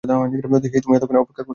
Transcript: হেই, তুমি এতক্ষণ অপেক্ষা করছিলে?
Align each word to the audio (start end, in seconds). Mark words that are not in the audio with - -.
হেই, 0.03 0.81
তুমি 0.81 0.95
এতক্ষণ 0.97 1.17
অপেক্ষা 1.17 1.43
করছিলে? 1.43 1.49